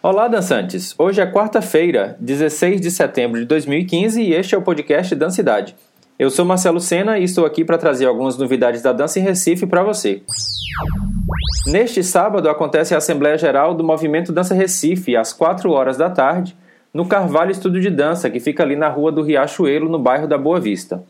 Olá, 0.00 0.28
dançantes! 0.28 0.94
Hoje 0.96 1.20
é 1.20 1.26
quarta-feira, 1.26 2.16
16 2.20 2.80
de 2.80 2.88
setembro 2.88 3.40
de 3.40 3.46
2015 3.46 4.22
e 4.22 4.32
este 4.32 4.54
é 4.54 4.58
o 4.58 4.62
podcast 4.62 5.12
Dancidade. 5.16 5.74
Eu 6.16 6.30
sou 6.30 6.44
Marcelo 6.44 6.78
Sena 6.78 7.18
e 7.18 7.24
estou 7.24 7.44
aqui 7.44 7.64
para 7.64 7.76
trazer 7.76 8.06
algumas 8.06 8.38
novidades 8.38 8.80
da 8.80 8.92
dança 8.92 9.18
em 9.18 9.24
Recife 9.24 9.66
para 9.66 9.82
você. 9.82 10.22
Neste 11.66 12.04
sábado 12.04 12.48
acontece 12.48 12.94
a 12.94 12.98
Assembleia 12.98 13.36
Geral 13.36 13.74
do 13.74 13.82
Movimento 13.82 14.30
Dança 14.30 14.54
Recife, 14.54 15.16
às 15.16 15.32
4 15.32 15.68
horas 15.72 15.96
da 15.96 16.08
tarde, 16.08 16.56
no 16.94 17.04
Carvalho 17.04 17.50
Estúdio 17.50 17.80
de 17.80 17.90
Dança, 17.90 18.30
que 18.30 18.38
fica 18.38 18.62
ali 18.62 18.76
na 18.76 18.88
rua 18.88 19.10
do 19.10 19.24
Riachuelo, 19.24 19.88
no 19.88 19.98
bairro 19.98 20.28
da 20.28 20.38
Boa 20.38 20.60
Vista. 20.60 21.02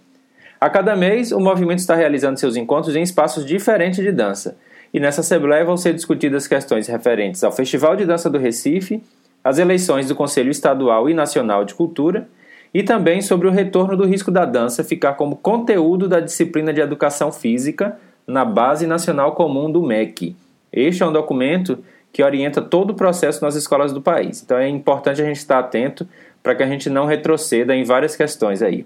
A 0.58 0.70
cada 0.70 0.96
mês, 0.96 1.30
o 1.30 1.38
movimento 1.38 1.80
está 1.80 1.94
realizando 1.94 2.40
seus 2.40 2.56
encontros 2.56 2.96
em 2.96 3.02
espaços 3.02 3.44
diferentes 3.44 4.02
de 4.02 4.10
dança 4.10 4.56
e 4.92 5.00
nessa 5.00 5.20
Assembleia 5.20 5.64
vão 5.64 5.76
ser 5.76 5.94
discutidas 5.94 6.46
questões 6.46 6.86
referentes 6.86 7.44
ao 7.44 7.52
Festival 7.52 7.96
de 7.96 8.06
Dança 8.06 8.30
do 8.30 8.38
Recife, 8.38 9.02
as 9.42 9.58
eleições 9.58 10.08
do 10.08 10.14
Conselho 10.14 10.50
Estadual 10.50 11.08
e 11.08 11.14
Nacional 11.14 11.64
de 11.64 11.74
Cultura 11.74 12.28
e 12.72 12.82
também 12.82 13.22
sobre 13.22 13.48
o 13.48 13.50
retorno 13.50 13.96
do 13.96 14.04
risco 14.04 14.30
da 14.30 14.44
dança 14.44 14.84
ficar 14.84 15.14
como 15.14 15.36
conteúdo 15.36 16.06
da 16.08 16.20
disciplina 16.20 16.72
de 16.72 16.80
Educação 16.80 17.32
Física 17.32 17.98
na 18.26 18.44
Base 18.44 18.86
Nacional 18.86 19.32
Comum 19.32 19.70
do 19.70 19.82
MEC. 19.82 20.36
Este 20.72 21.02
é 21.02 21.06
um 21.06 21.12
documento 21.12 21.78
que 22.12 22.22
orienta 22.22 22.60
todo 22.60 22.90
o 22.90 22.94
processo 22.94 23.42
nas 23.42 23.54
escolas 23.54 23.90
do 23.92 24.02
país. 24.02 24.42
Então 24.42 24.58
é 24.58 24.68
importante 24.68 25.22
a 25.22 25.24
gente 25.24 25.38
estar 25.38 25.58
atento 25.58 26.06
para 26.42 26.54
que 26.54 26.62
a 26.62 26.66
gente 26.66 26.90
não 26.90 27.06
retroceda 27.06 27.74
em 27.74 27.84
várias 27.84 28.14
questões 28.16 28.62
aí. 28.62 28.84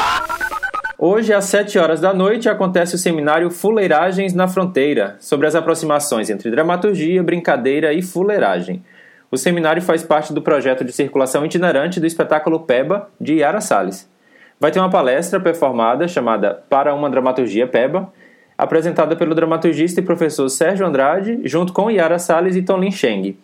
Hoje, 1.01 1.33
às 1.33 1.45
7 1.45 1.79
horas 1.79 2.01
da 2.01 2.12
noite, 2.12 2.48
acontece 2.48 2.96
o 2.96 2.99
seminário 2.99 3.52
Fuleiragens 3.52 4.35
na 4.35 4.49
Fronteira, 4.49 5.15
sobre 5.21 5.46
as 5.46 5.55
aproximações 5.55 6.29
entre 6.29 6.51
dramaturgia, 6.51 7.23
brincadeira 7.23 7.93
e 7.93 8.02
fuleiragem. 8.02 8.82
O 9.30 9.37
seminário 9.37 9.80
faz 9.80 10.02
parte 10.02 10.32
do 10.32 10.43
projeto 10.43 10.82
de 10.82 10.90
circulação 10.90 11.46
itinerante 11.46 12.01
do 12.01 12.07
espetáculo 12.07 12.59
Peba, 12.59 13.09
de 13.21 13.35
Yara 13.35 13.60
Salles. 13.60 14.10
Vai 14.59 14.73
ter 14.73 14.80
uma 14.80 14.90
palestra 14.90 15.38
performada 15.38 16.09
chamada 16.09 16.65
Para 16.68 16.93
uma 16.93 17.09
Dramaturgia 17.09 17.68
Peba, 17.68 18.12
apresentada 18.57 19.15
pelo 19.15 19.37
dramaturgista 19.37 20.01
e 20.01 20.05
professor 20.05 20.49
Sérgio 20.49 20.85
Andrade, 20.85 21.40
junto 21.45 21.73
com 21.73 21.93
Yara 21.93 22.18
Salles 22.18 22.57
e 22.57 22.62
Tom 22.62 22.79
Lin 22.79 22.90
Sheng. 22.90 23.38